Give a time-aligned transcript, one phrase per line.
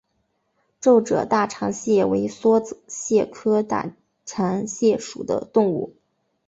[0.79, 3.93] 皱褶大蟾蟹为梭子蟹科大
[4.25, 5.95] 蟾蟹属的动物。